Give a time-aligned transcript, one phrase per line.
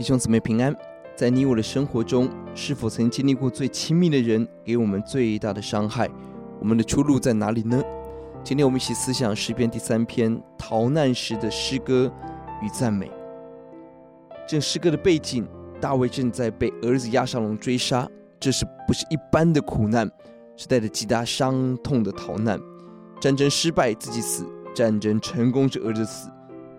[0.00, 0.74] 弟兄姊妹平安，
[1.14, 6.08] 在你我的生活中，是否曾经历过最亲密的人给我们最大的伤害？
[6.58, 7.84] 我们的出路在哪里呢？
[8.42, 12.10] 今天我们一起思想诗篇第三篇逃难时的诗歌
[12.62, 13.10] 与赞美。
[14.48, 15.46] 这诗歌的背景，
[15.82, 18.08] 大卫正在被儿子押沙龙追杀，
[18.40, 20.10] 这是不是一般的苦难？
[20.56, 22.58] 是带着极大伤痛的逃难。
[23.20, 26.30] 战争失败，自己死；战争成功，是儿子死，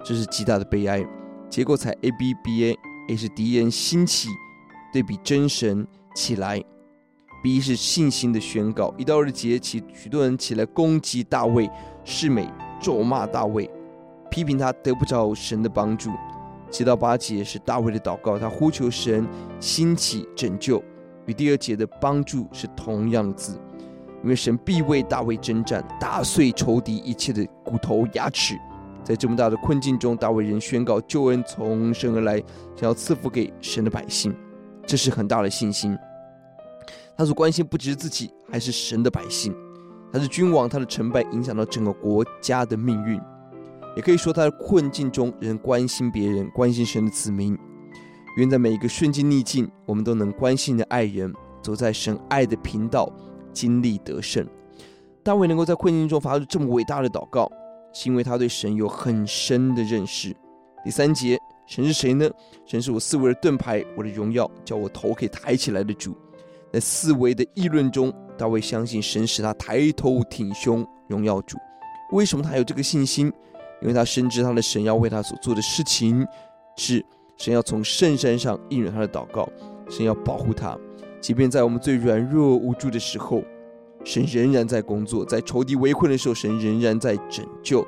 [0.04, 1.06] 这是极大的悲哀。
[1.52, 4.30] 结果才 A B B A A 是敌人兴起，
[4.94, 6.64] 对比真神起来
[7.44, 8.94] ；B 是信心的宣告。
[8.98, 11.70] 一到二节起，许多人起来攻击大卫，
[12.04, 12.48] 示美
[12.80, 13.70] 咒骂大卫，
[14.30, 16.12] 批评他得不着神的帮助。
[16.70, 19.28] 七到八节是大卫的祷告，他呼求神
[19.60, 20.82] 兴起拯救，
[21.26, 23.60] 与第二节的帮助是同样的字。
[24.24, 28.56] 因为神必为大卫征战，打碎仇敌一切的骨头牙齿。
[29.04, 32.38] 在这么大的困境中，大卫仍宣告救恩从神而来，
[32.76, 34.36] 想要赐福给神的百姓，
[34.86, 35.98] 这是很大的信心。
[37.18, 39.56] 他所关心不只是自己，还是神的百姓。
[40.12, 43.20] 他是君王，他的成败影响到整个国家的命运。
[43.96, 47.58] 也可以说，他的困境中仍关心别人，关心神的子民。
[48.38, 53.12] 愿在每一个顺境逆境，我们都能关心的爱人，走在神爱的频道。
[53.54, 54.48] 经历得胜，
[55.22, 57.52] 大卫能够在困境中发出这么伟大的祷告，
[57.94, 60.36] 是因为他对神有很深的认识。
[60.84, 62.30] 第三节，神是谁呢？
[62.66, 66.16] 神是我四围的盾牌，我的荣耀，叫我头可以抬起来的主。
[66.74, 71.58] 在四围的议论中，大卫相信神使他抬头挺胸，荣耀主。
[72.12, 73.32] 为什么他有这个信心？
[73.82, 76.26] 因为他深知他的神要为他所做的事情，
[76.78, 77.04] 是
[77.38, 79.50] 神要从圣山上应允他的祷告，
[79.90, 80.78] 神要保护他。
[81.20, 83.44] 即便在我们最软弱无助的时候，
[84.04, 87.86] 神仍然在工作；在仇敌围困的时候，神仍然在拯救。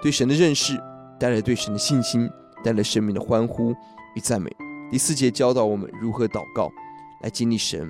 [0.00, 0.76] 对神的认识
[1.18, 2.28] 带来对神的信心，
[2.64, 3.72] 带来生命的欢呼
[4.16, 4.50] 与赞美。
[4.90, 6.70] 第四节教导我们如何祷告
[7.22, 7.88] 来经历神。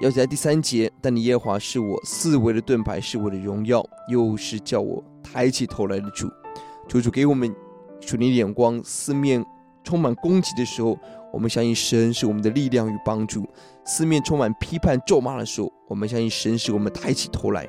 [0.00, 6.28] 要在第三节，但你耶和华是我四围的盾牌，是我的荣耀，又是叫我抬起头来的主。
[6.86, 7.52] 求主给我们
[8.00, 9.44] 属灵的眼光，四面
[9.84, 10.98] 充满攻击的时候。
[11.30, 13.46] 我们相信神是我们的力量与帮助。
[13.84, 17.68] 四面充满批判咒骂的时候，我们相信神使我们抬起头来。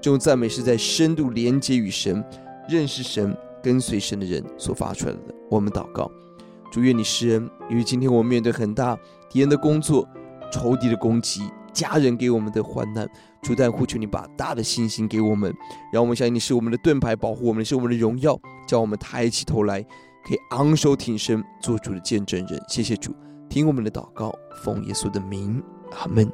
[0.00, 2.24] 这种赞美是在深度连接与神、
[2.68, 5.34] 认识神、跟随神的人所发出来的。
[5.50, 6.08] 我们祷告，
[6.70, 8.96] 主愿你施恩，因为今天我们面对很大
[9.28, 10.08] 敌人的工作、
[10.52, 11.42] 仇敌的攻击、
[11.72, 13.10] 家人给我们的患难，
[13.42, 15.52] 主但呼求你把大的信心给我们，
[15.92, 18.38] 让我们相信你是我们的盾牌，保护我们是我们的荣耀，
[18.68, 19.84] 叫我们抬起头来。
[20.24, 22.62] 可以昂首挺身，做主的见证人。
[22.68, 23.14] 谢谢主，
[23.48, 24.32] 听我们的祷告，
[24.62, 25.62] 奉耶稣的名，
[25.98, 26.30] 阿门。